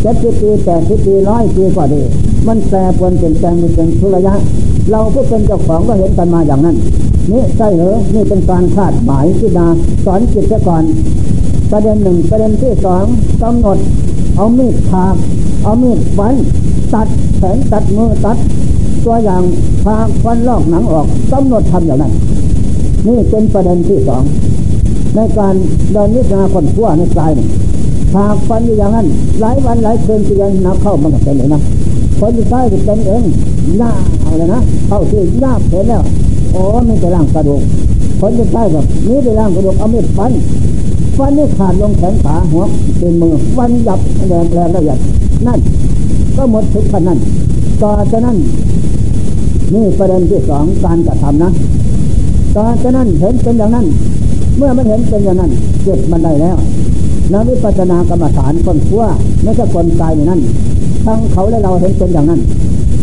[0.00, 2.02] เจ็ดสิบปีแปดสิบปีร้อยปีกว่าดี
[2.46, 4.34] มันแปรปวนเปลี่ยนแปลงเป็นทุระยะ
[4.90, 6.76] เราผู้เป็นเจ้าของก็เห็นกันมาอย่างนั้น
[7.30, 9.68] นี่ใช่เหรอนี่เป็นการคาดหมายที่ดา
[10.04, 10.84] สอนจิตเสียก่อน
[11.70, 13.04] ประเด็นหนึ่งประเด็นที่สอง
[13.42, 13.78] กำหนด
[14.36, 15.14] เอามีดถาก
[15.62, 16.34] เอามีดฟัน
[16.92, 18.36] ตัดแขนตัดมือตัด
[19.04, 19.42] ตัวอย่าง
[19.84, 22.12] พาควันลอกหนังออกกำหนดทำอย่างนั้น
[23.06, 24.22] นี่เป็นประเด็นที่สอง
[25.14, 25.54] ในการ
[25.92, 27.46] เดินนิสนาคนขั้วในกายนี่
[28.14, 29.06] หากฟันอย่างนั้น
[29.40, 31.60] หลายวันหลายคืนที่ยังนับเข้ามันก็เป็นเลยนะ
[32.20, 33.24] คนที่ใต้เป็นเอง
[33.78, 36.02] หน้าเอาเลยนะเข้าที่หน้าเห็นแล้ว
[36.52, 37.62] โอ้ไม่จะร่างกระดูก
[38.20, 40.32] คนที่ใต้แบบนี้ไปร่างกระดูกเอาไม่ฟัน
[41.16, 42.64] ฟันนี่ขาดลงแขนขาหัว
[42.98, 44.98] เป็นมือฟันหยับแรงแรงละเอียด
[45.46, 45.58] นั่น
[46.36, 47.18] ก็หมดทุกขนั้น
[47.82, 48.36] ต่อจากนั้น
[49.74, 51.50] นี่ประเด็นที่สองการกระทำนะ
[52.56, 53.86] ต่อจากนั้นเห็นเป็นอย่างนั้น
[54.56, 55.50] เมื่อมันเห็นเป็นอย่างนั้น
[55.82, 56.56] เจ็บมันได้แล้ว
[57.32, 59.04] นวิปัสนากรรมฐานคนขั้ว
[59.42, 60.40] ไม่ใช่คนกายอย่างนั้น
[61.04, 62.40] ทั้งเขาและเราเห็นเป็นอย่างนั้น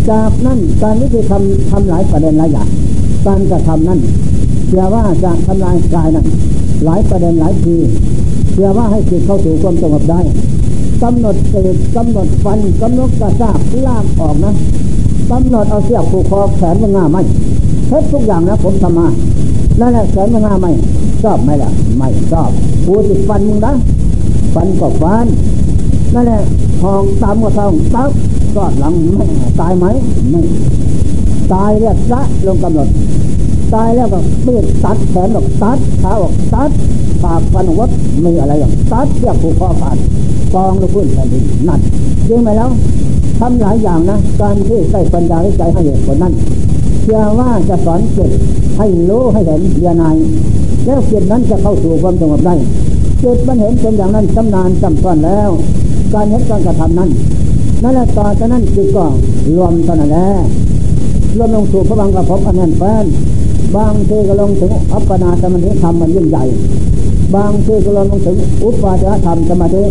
[0.09, 2.67] จากนั้นการวิธีทำทำหลายประเด็นหลายอย่าง
[3.27, 3.99] การกระทำนั้น
[4.67, 6.25] เชื่อว่าจะทำลายกายนั้น
[6.85, 7.75] หลายประเด็นหลายที
[8.51, 10.21] เชื่อว่าให้จิตเข้าสู่ความสงบได้
[11.03, 13.57] กำหนดเศษกำหนดฟันกำหนดกระซาก
[13.87, 14.53] ลากออกนะ
[15.31, 17.17] กำหนดเอาเสียบผูกคอแขนมันง่าไหม
[17.87, 19.07] เท็ทุกอย่างนะผมทำมา
[19.79, 20.67] นั่นแหละแขนมันง่าไหม
[21.23, 22.49] ชอบไหมล่ะไม่ชอบ
[22.85, 23.73] กูติดฟันมึงนะ
[24.53, 25.25] ฟันก็ฟัน
[26.17, 26.43] นั่นแหละ
[26.81, 28.11] ทองตามก็ทองตับ
[28.55, 29.25] ก็หลังไม่
[29.59, 29.85] ตายไหม
[30.31, 30.41] ไม่
[31.53, 32.87] ตายเรียกละลงกำหนด
[33.73, 36.69] ตายแล้วก็เปียตัดแขนออกตัดขาออกตัด
[37.23, 37.89] ปากฟันวัด
[38.25, 39.97] มีอะไรอย่างตัดเสียบผูกคอขาด
[40.53, 41.79] กองลูกพื้นแผ่นดินนั่น
[42.27, 42.69] จริงไหมแล้ว
[43.39, 46.33] ทำหลายอย่างนะ การที่ใส่ปัญญาให้ใจให้เหตุผลนั้น
[47.01, 48.31] เชื่อว่าจะสอนจิต
[48.77, 50.15] ให้รู้ให้เห็นเรียนาย
[50.85, 52.55] แล้วจิตนั้นจะเข้าสู่ความสงบได้
[53.23, 55.49] จิตมันเห็นเป็นอย่างนั้นจำนานจำซ้อนแล้ว
[56.13, 57.09] การเห็นการกระทำนั้น
[57.83, 59.05] นั่นแหละต่อจากนั้นจิตก็
[59.55, 60.27] รวมเท่านั้นแหละ
[61.37, 63.05] รวมลงสู่พระบังกระพบอันนั้นแฟน
[63.75, 66.43] บางทีก็ลงถึงอัปปนาสมาธิธรรมมันยิ่งใหญ่
[67.35, 69.83] บางทีก็ลงถึงอุปาจารธรรมสมาธิ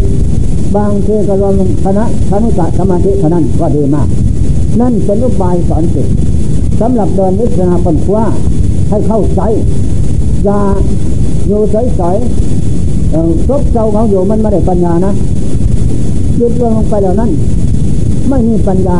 [0.76, 4.08] บางทีก็ลงคณะคณิกะสมาธิเท่านั้นก็ดีมาก
[4.80, 6.06] นั่นเป็นอุบายสอนจิต
[6.80, 8.24] สำหรับเดินวิจารณาปัญญา
[8.88, 9.40] ให้เข้าใจ
[10.44, 10.60] อย่า
[11.48, 15.12] อยู่เฉยๆซบเจ้าเขาอยู่มันไม่ได้ปัญญานะ
[16.40, 17.30] ยึดลงไปแล้วนั้น
[18.28, 18.98] ไม่มีปัญญา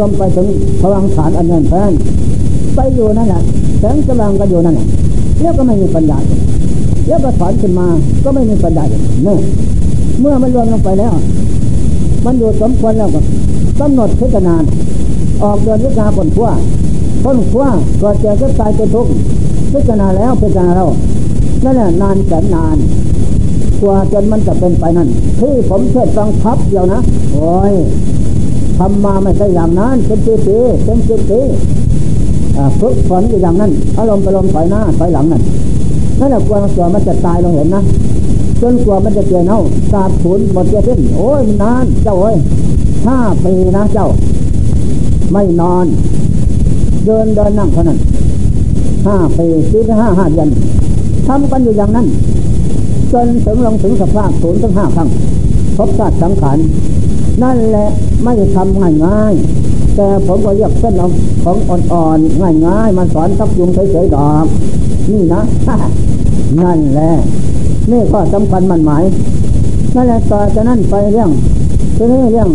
[0.00, 0.46] ลมไปถึง
[0.82, 1.92] พลังฐานอันนั้นแฟน
[2.74, 3.42] ไปอยู่นั่นแหละ
[3.78, 4.86] แสงสว่างก็อยู่นั่นแหละ
[5.40, 6.18] แล้วก็ไม่มีปัญญา
[7.06, 7.86] แล้วก็ถอนขึ้นมา
[8.24, 9.02] ก็ไม่มีปัญญาเนี่ย
[10.20, 11.12] เมื่อมันรวมลงไปแล้ว
[12.24, 13.20] มันอยู่สมควรแล้วก็
[13.80, 14.56] กำหนดพิจารณา
[15.42, 16.48] ออกเดินวิชาคนขั้ว
[17.24, 17.66] คนขั้ว
[18.02, 19.12] ก็เจอก็ตายเป็นทุกข์
[19.72, 20.86] พิจารณาแล้วพิจารณาเรา
[21.64, 22.76] นั่นแหละนานแสนนาน
[23.82, 25.08] กว่าจนมันจะเป็นไปนั่น
[25.40, 27.00] ที่ผมเทศฟังพับเดียวนะ
[27.32, 27.74] โอ้ย
[28.78, 31.40] ทำมาไม่ใช่อย่างนั้นเป็นปีปีเป็นสิบปี
[32.80, 35.42] ฝึกฝนอยู่อย่างนั้นอารมณ์ไปลมถอยหน้าถอยหลังนั่น
[36.20, 37.82] นั่นแหละกลัวตัวมันจะตายเราเห็นนะ
[38.62, 39.60] จนกลัวมันจะเจอเน่า
[39.92, 42.36] สาบสูญหมดเจ้าสิ้นโอ้ยมันนานเจ้าโอ้ย
[43.06, 44.08] ห้าปีนะเจ้า
[45.32, 45.86] ไม่นอน
[47.04, 47.98] เดินเดินนั่งเท่านั้น
[49.06, 50.48] ห้าปีสี่ห้าห้าเดือน
[51.26, 52.06] ทำกันอยู่อย่างนั้น
[53.16, 55.08] จนถึงลงถึงสภาพศูนย์ถึงห้าครั้ง
[55.76, 56.58] พบชาติสังขาร
[57.42, 57.88] นั่นแหละ
[58.24, 59.34] ไม่ทำง่ายง่าย
[59.96, 60.94] แต่ผมก็เรียกเส้น
[61.44, 64.46] ของอ่อนๆง่ายๆมันสอนทับยุงเฉยๆดอก
[65.10, 65.42] นี่นะ
[66.60, 67.12] นั่นแหละ
[67.90, 69.04] นี่ข้อสำคัญมันหมาย
[69.94, 71.30] นั่นแหละต่อจากนั้นไปเรื่อง
[71.96, 72.50] ทีนี้เรื่อง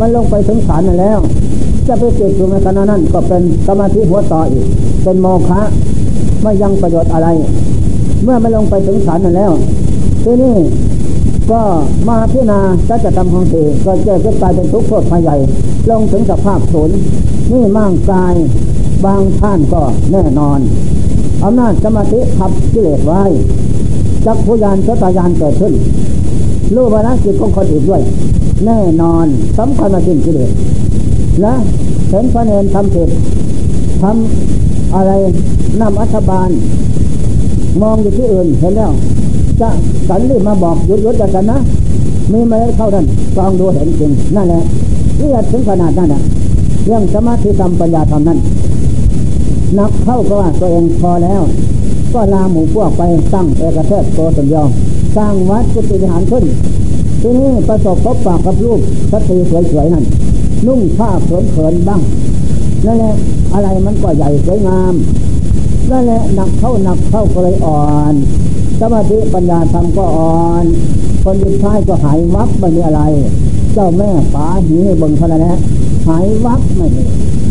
[0.00, 1.18] มันลงไปถึงฐานนั่นแล้ว
[1.86, 4.66] จะไปเกิดอยู่ในขณะนั้นก็เป็นสมาธิหัวต่ออีก
[5.02, 5.60] เป็นโมฆะ
[6.42, 7.28] ไม่ยังประโยชน์อะไร
[8.24, 9.52] เมื่อมันลงไปถึงฐานนั่นแล้ว
[10.28, 10.58] ที่นี้
[11.50, 11.62] ก็
[12.08, 12.60] มาพิจารณา
[13.04, 15.36] จะทำของสีก็เจอขึ้นกลายเป็นทุกข์โทษภายใหญ่
[15.90, 16.96] ลงถึงสภาพศูนย์
[17.52, 18.34] นี่มั่งกาย
[19.04, 20.58] บางท่านก็แน่นอน
[21.44, 23.22] อำนาจสมาธิทับกิเลสไว้
[24.26, 25.72] จักพุยานชตายานเกิดขึ้น
[26.74, 28.02] รู้วาระจิตของคนอื่นด้วย
[28.66, 29.26] แน่นอน
[29.58, 30.50] สำคัญมาสิ้นกิเลส
[31.40, 31.54] และ
[32.10, 33.08] เห็นพระเนรทำผิด
[34.02, 35.12] ทำอะไร
[35.80, 36.50] นำอัฐบาล
[37.82, 38.92] มองอยู่ที่อื่นเห็นแล้ว
[39.60, 39.68] จะ
[40.08, 41.58] สันรีบมาบอกหยุดหยุดกันนะ
[42.32, 44.62] มีมาเข้าท่านฟังดูเห็นจริงนั่นแหละ
[45.16, 46.22] เรียดถึงขนาดนั้นนะ
[46.86, 48.38] เรื่องสมาธิธรรมปัญญาธรรมนั้น
[49.78, 51.42] นักเข้าก็ว่าตัวเองพอแล้ว
[52.14, 53.02] ก็ลาหมู่พวกไป
[53.34, 54.68] ตั้งเอกเทศตัวตนยอง
[55.16, 56.44] สร้างวัดกุฏิหารขึ้น
[57.20, 59.36] ที่นี้ประสบพบปากกับลูกสตรี
[59.70, 60.04] สวยๆนั่น
[60.66, 62.00] นุ่งผ้าเขินๆบ้าง
[62.86, 63.14] นั่นแหละ
[63.52, 64.94] อะไรมันก็ใหญ่สวยงาม
[65.90, 68.14] นั่นแหละหนักเข้าหนักเข้าก็เลยอ่อน
[68.80, 70.64] สมาธิปัญญาธรรมก็อ่อน
[71.22, 73.00] คนยุดท้ายก็หายวับไม่มีอะไร
[73.74, 75.56] เจ้าแม่ป๋าหีเบิ่งเท่านั้นแหละ
[76.08, 77.02] หายวับไม่มี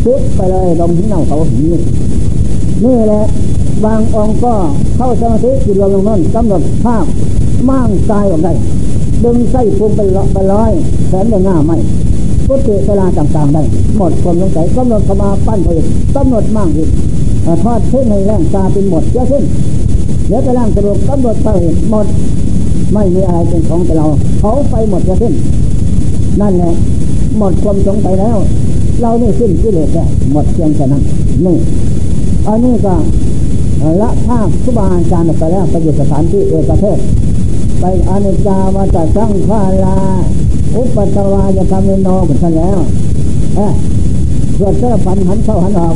[0.03, 1.65] ซึกไปเลยลมที่เน่าเขาหี
[2.83, 3.23] นี่แหละ
[3.85, 4.53] บางองค์ก็
[4.95, 7.05] เข้าสมาธิจิตรวมลงนั่นกำหนดภาพ
[7.69, 8.53] มั่งกายออกได้
[9.23, 10.01] ดึงไส้พุงไป
[10.33, 10.71] ไปร้อย
[11.07, 11.77] แขนได้ง่าไม่
[12.47, 13.63] พุทธิเวลาต่างๆได้
[13.97, 15.69] หมดความสงสัยกำหนดขมาปั้นไป
[16.15, 16.89] กำหนดมั่งอีก
[17.63, 19.43] ทอดเส้นในแรงตาเป็นหมดเยอะขึ้น
[20.27, 21.49] เดี๋ยวจะร่างกระดูกกำหนดไป
[21.91, 22.05] หมด
[22.93, 24.05] ไม่มีอะไรเป็นของแต่เรา
[24.39, 25.33] เขาไปหมดจะสิ้น
[26.41, 26.73] นั่นแหละ
[27.37, 28.37] หมดความสงสัยแล้ว
[29.01, 31.03] เรานี่สิ้นกิเลสแล้วหมดเพียงแค่นั้น
[31.45, 31.57] นี่
[32.47, 32.95] อันนี้ก็
[34.01, 36.99] ละภาคสุบาอาจารย์ไปแล้วไปอยู่สถานที่เอกเทศ
[37.79, 39.97] ไปอนิจาวาตสังขารา
[40.75, 42.07] อุปตวายธรรมโน
[42.43, 42.77] กันแล้ว
[43.55, 43.73] เออ
[44.55, 45.95] เพื่อเจ้าฝันหันเข้าหันออก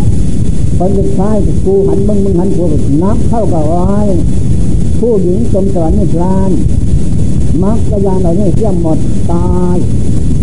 [0.83, 2.65] คนสุดท้ายกูหันมึงมึงหันกู
[3.03, 4.09] นับเข้ากับอ้อย
[4.99, 6.51] ผู้หญิงสมสวรรค์ในพลาน
[7.63, 8.99] มักกะยานเหล่านี้เที่ยมหมด
[9.31, 9.77] ตาย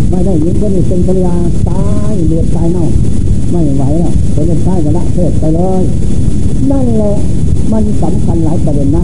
[0.09, 1.35] ไม่ได้ยิงก็นี่เป็นภรรยา
[1.69, 2.87] ตายเดือดตายเน่า
[3.51, 5.81] ไม่ไหวแล้วคนสุดท้ายก็ละเทศไปเลย
[6.71, 7.13] นั่นแหละ
[7.71, 9.03] มันสำคัญหลายประเด็นนะ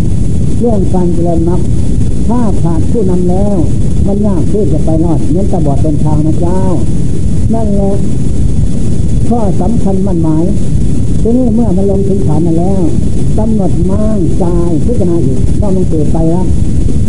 [0.59, 1.61] เรื่องการเจริญมัก
[2.27, 3.57] ถ้าขาดผู้นำแล้ว
[4.07, 6.61] มันยากที่จะไปรอดเน้นตะบอดเป็นทางนะเจ้า
[7.53, 7.95] นั่นแหละ
[9.29, 10.45] ข้อสำคัญมั่นหมาย
[11.27, 12.81] ทีนี้เมื่อมันลงถึงฐานมาแล้ว
[13.37, 14.45] กำหนดมั่งใจ
[14.85, 16.45] พิจารณาอยู่ว่ามันเกิดไปแล้ว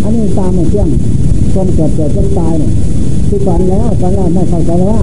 [0.02, 0.88] อันนี้ตามไม่เที่ยง
[1.54, 2.72] คนเกิดเกิดจนตายเนี่ย
[3.28, 5.02] คือก่อนแล้วตอนแรกไม่เข้าใจแล้ว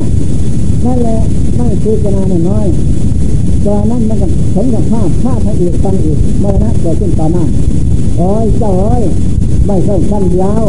[0.86, 1.20] นั่นแหละ
[1.56, 2.68] ไม่พิจารณาน้อย
[3.66, 7.50] ตอนนั้นมันก็ถึงกับภาพภาพให้อีกตั้งอีกเมื่อนะเกิดขึ้นต่อนนั้น
[8.18, 9.04] โอ้ยเจ้าเอ้ย
[9.66, 10.66] ไม่ใช่สั้นยาว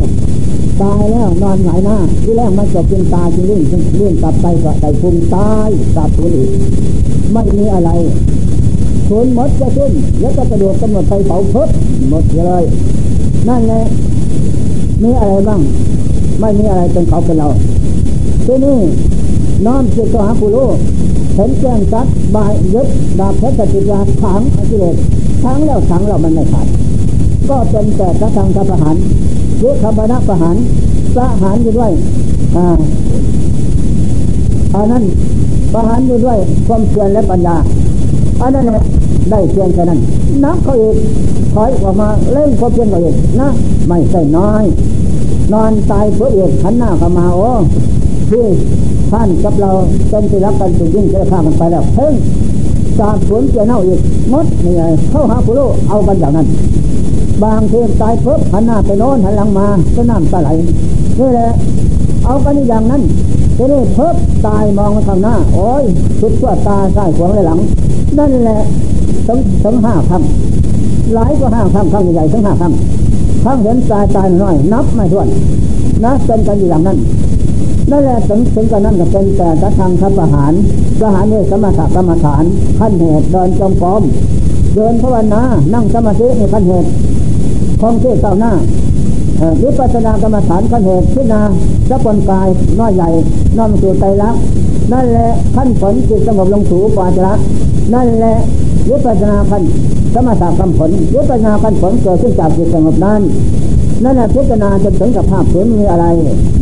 [0.82, 3.62] ตายแล้วนอนหงายหน้าที่แรกมันจบเป็นตายจึงลื่น
[3.98, 6.50] ลื่นกลับไปก็ไต่พุงตายกลับตัวอีก
[7.32, 7.90] ไม่มีอะไร
[9.08, 11.68] ศูนย์หมดจะสิ้นแล้วก็กระโดดกำหนดไปเผาเพด
[12.08, 12.62] หมดเลย
[13.48, 13.84] นั่นแหละ
[15.02, 15.60] มีอะไรบ้าง
[16.40, 17.48] ไม่มีอะไรเป็นเขาเป็นเรา
[18.46, 18.78] ทีนี้
[19.66, 20.68] น้อมจิตต่อหาผู้รู้
[21.34, 24.96] เห็นแจ้งจัดบายยึดดาบเพชรติยาขังอกิเลส
[25.42, 26.66] ขังแล้วขังแล้วมันไม่ขาด
[27.48, 28.96] ก็เป็นแต่กระทางทประหาร
[29.58, 30.56] หรือคำพนะประหาร
[31.14, 31.92] ประหารอยู่ด้วย
[32.56, 32.66] อ่า
[34.74, 35.04] อันนั้น
[35.72, 37.56] ประหารอยู่ด้วยความเพียรและปัญญา
[38.40, 38.64] อันนั้น
[39.30, 40.00] ได้เพียงแค่นั้น
[40.44, 40.96] นับเขาอีก
[41.54, 43.48] ถอยออกมาเล่นความเพียรเขาอีกนะ
[43.88, 44.64] ไม่ใช่น้อย
[45.52, 47.50] นอนตายเพื่อเอกขันหน้าเข้ามาโอ้
[48.30, 48.44] ที่
[49.10, 49.70] ท่านกับเรา
[50.08, 52.12] เป็นที่รักกันสุดยิ่งจะฆ่ามันไปแล้วเพิ่ง
[52.98, 54.00] สาบสวนเจ้าเน่าอีก
[54.32, 54.74] มดนี่
[55.10, 56.46] เข้าหาผู้รู้เอากันอย่างนั้น
[57.42, 60.50] บางทีตายเพิ่มหันหน้าไปโน้นหันหลังมาก็น้ำตาไหล
[61.18, 61.50] นี่แหละ
[62.24, 63.02] เอากันอย่างนั้น
[63.56, 64.16] ทีนี้เพิ่ม
[64.46, 65.84] ตายมองมาทางหน้า โอ้ย
[66.20, 67.58] สุดชั่วตาใส่ขวางเลยหลัง
[68.18, 68.60] นั่นแหละ
[69.26, 75.28] ถึงถึงห้าคำหลายก็ห้าคำคำใหญ่ถึงห้าคำครั้งเห็นตายตายน้อยนับไม่ถ้วน
[76.04, 76.98] นะเป็นกันอย่างนั้น
[77.90, 80.52] นั่นแหละถึงถึงกันนั้นก็เป็นแต่กระทางทัพประหาร
[81.00, 82.44] ประหารนี่สมถกรรมฐาน
[82.78, 84.02] ขั้นเหตุเดินจงกรม
[84.74, 85.42] เดินภาวนา
[85.74, 86.88] นั่งสมาธิในขั้นเหตุ
[87.80, 88.52] ของที่อเต้าหน้า
[89.62, 91.40] วิปัสสนากรรมฐานขั้นเหตุพิจารณา
[91.88, 93.10] สัพนกายน้อยใหญ่
[93.56, 94.36] น้อมสู่ใจรัก
[94.92, 97.34] นั่นแหละขั้นผลจิตสงบลงสู่ปาจระ
[97.94, 98.34] นั่นแหละ
[98.90, 99.62] วิปัสสนาขั้น
[100.14, 103.20] สมถกรรมผลวิปัสสนาขั้นผลเกิดขึ้นจากจิตสงบนั้น
[104.04, 106.06] นั่นแหละพิจารณาจนถึงกับภาพผืนมีอะไร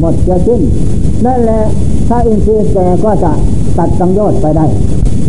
[0.00, 0.60] หมดจะสิ้น
[1.24, 1.60] นั่นแหละ
[2.08, 3.32] ถ้าอินทรีย์แก่ก็จะ
[3.78, 4.66] ตัดสังโยชน์ไปได้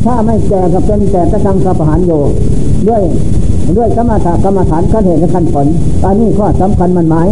[0.06, 2.22] ถ้าไม่แก่ก็เป็นแต่กระทำกับประหารอยู่
[2.88, 3.04] ด้วย
[3.77, 5.67] ด้วยสมถะกรรมฐานขั้นเหตุขั้นผล
[6.03, 7.27] ตอนนี้ข้อสำคัญมันหมาย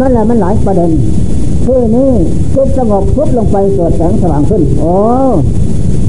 [0.00, 0.90] นั่นแหละมันหลายประเด็น
[1.66, 2.10] ที่นี้
[2.54, 4.94] ทุบสงบทุบลงไปเกิดแสงสว่างขึ้น โอ้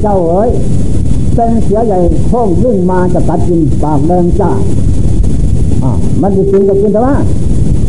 [0.02, 0.50] เจ้าเอ๋ย
[1.34, 4.50] เป็นเสือใหญ่โค้งวิ่งมาจะตัดกินปากแดงจ้า
[5.82, 5.90] อ่า
[6.22, 7.14] มันจะกินก็กินแต่ว่า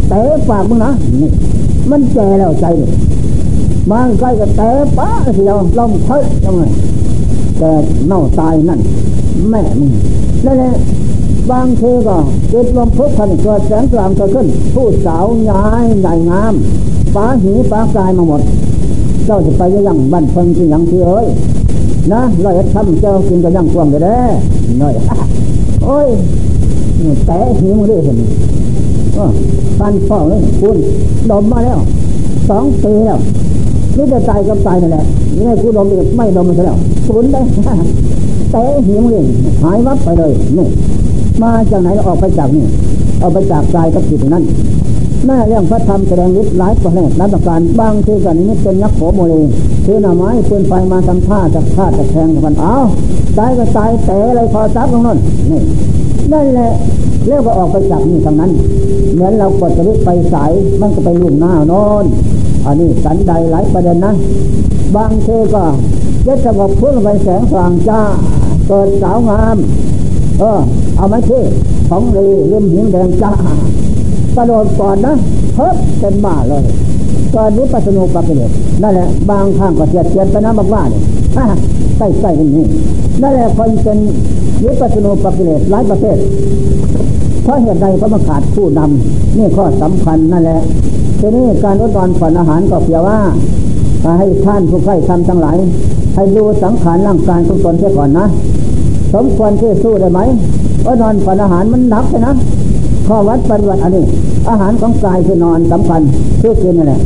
[0.10, 1.32] แต่ปากมึงนะนี่
[1.90, 2.66] มันแก่แล้วใจ
[3.92, 6.64] มันใกล้กับแต่ป้าเสียวลองเพิดยังไง
[7.60, 7.70] แต่
[8.08, 8.80] เน่าตายนั่น
[9.50, 9.92] แม่มึง
[10.46, 10.72] นั่นแหละ
[11.52, 12.18] บางทีก็
[12.52, 16.54] จิตลมพุทธันเกิดแสงสว่างกิดขึ้น ผู้สาวย้ายใหญ่งาม
[17.16, 18.42] ป้าหีป้ากายมาหมด
[19.26, 21.28] เจ้าจะไปยังบ้านเพิ่งที่ยังที่เอ้ย
[22.14, 24.20] นะเราจะทำเจ้ากินกับยังกวางเลยเด้
[24.80, 24.94] หน่อย
[25.86, 26.08] โอ้ย
[27.26, 28.18] แต่หีมึงได้เห็น
[29.80, 30.78] ปันฟองเลยคุณ
[31.30, 31.80] ดมมาแล้ว
[32.50, 33.20] สองปีแล้ว
[33.96, 35.04] นี่จะตายกับตายนั่นแหละ
[35.38, 37.42] นี่กูดมอีกไม่ดมมันแล้วคุณได้
[38.52, 39.26] แต่หิวเลย
[39.62, 40.68] หายวับไปเลยนี่
[41.44, 42.66] มาจากไหนออกไปจากนี่
[43.22, 44.44] ออกไปจากกายกับจิตนั้น
[45.28, 49.34] น่เรื่องพระธรรมแสดงฤทธิ์หลายประเภทหลายประการบางทีกันนี้เป็นยักษ์โขโมเล
[49.86, 52.76] คือหน่อไม้ปืนไฟมาทำท่าจะฆ่าจะแทงกันเอา
[53.38, 55.18] ตายก็ตายแต่อะไรพอซับตรงนั้น
[55.52, 55.62] นี่
[56.32, 56.72] นั่นแหละ
[57.28, 58.52] เรียกว่าออกไปจากนี่ทางนั้น
[59.14, 62.06] เหมือนเรากดสวิตไปสายมันก็ไปลุ่งหน้านอน
[62.66, 64.14] อันนี้สันใดหลายประเด็นนะ
[64.96, 65.64] บางทีก็
[66.26, 68.02] จะสงบพุ่งไปแสงสว่างจ้า
[68.68, 69.58] เกิดสาวงาม
[70.40, 70.60] เออ
[70.98, 71.44] เอาไหมที่
[71.90, 73.32] ของรีเริ่มหิงแดงจ้า
[74.36, 75.14] กระโดดก่อนนะ
[75.56, 76.64] เพิ่มเป็นบ้าเลย
[77.36, 81.04] ตอนนี้ปัสนุปักเลยนั่นแหละบางข้างก็เสียดเสียดไปนะบอกว่าเนี่ย
[81.98, 82.68] ใกล้ใกล้นนี่
[83.22, 83.98] นั่นแหละคนเป็น
[84.64, 86.18] วิปัสนุปักเลสหลายประเภท
[87.44, 90.60] เพราะเหตุใดเพราะมขาดผู้นำนี่ข้อสำคัญนั่นแหละ
[91.20, 93.20] ทีนี้การอดนอนผ่อนอาหารก็เพียงว่า
[94.20, 95.58] ให้ท่านผู้ใครทำทั้งหลาย
[96.16, 98.26] ให้ดูสังขารร่างกายทุกตนเสียก่อนนะ
[99.14, 100.20] สมควรที่สู้ได้ไหม
[100.86, 102.34] อดนอนผ่อนอาหารมันหนักใช่นะ
[103.08, 104.06] ข้อวัดปฏิบัติอันนี้
[104.50, 106.02] อาหารของกายคือนอนสำคัญ
[106.42, 107.02] คือกินนั่นแหละ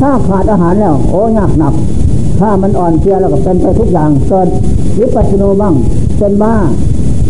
[0.00, 1.74] ถ้าขาดอาหารแล้ว โอ้ยากหนัก
[2.40, 4.48] ถ้ามันอ่อนเพลียแล้วก็เป็นไปทุกอย่างเกิด
[4.98, 5.74] วิปัสสนบ้าง
[6.18, 6.54] เป็นบ้า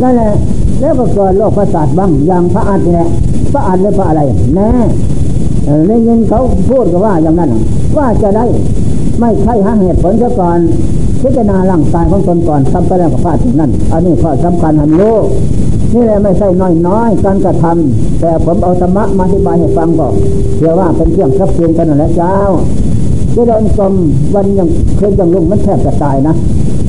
[0.03, 0.33] นั่นแหละ
[0.81, 3.09] แล้วก็เกิดโรคประสาทบ้างอย่างพระอัฏเนี่ย
[3.53, 4.23] พระอัฏหรือพระอะไร
[4.55, 4.69] แน่
[5.89, 7.51] ในเงินเขาพูดกับว่าอย่างนั้น
[7.97, 8.45] ว่าจะได้
[9.21, 10.59] ไม่ใช่หาเหตุผลซะก่อน
[11.27, 15.25] พิจารณาร่างกายของตนก่อนทำไปแล้วกับพลาดถึงนั้นอันนี้ข้อสำคัญหันโลก
[15.95, 20.15] นี่แหละไม่ใช่น้อยน้อยการกระทำแต่ผมเอาธรรมะมาอธิบายให้ฟังก่อน
[20.57, 22.37] เพื่อว่าเป็นเครื่องรับเพียงกันนั่นแหละเจ้า
[23.33, 23.95] ที่เดินกลม
[24.35, 26.35] วันยังเคยยังลุงมันแทบจะตายนะ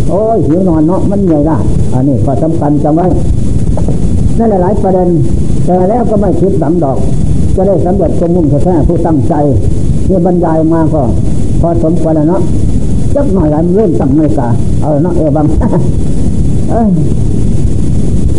[0.10, 1.58] โอ้ยหิวนอนเนาะมันเหนื่อยละ
[1.93, 3.06] อันนี้ข้อสำคัญจำไว้
[4.38, 5.10] นั่นหลายประเด็น
[5.65, 6.97] แต่แล้วก็ไม่คิดสำดอก
[7.56, 9.34] จะได้สำเร็จสมมุ่งแท้ผู้ตั้งใจ
[10.10, 11.02] นี่บรรยายมาก็
[11.62, 12.41] พอสมควรแล้วเนาะ
[13.17, 14.47] จักหน่อยแล้วเริ่มตั้งนาฬิกา
[14.82, 15.45] เอาเนาะเออบัง
[16.69, 16.88] เอ้ย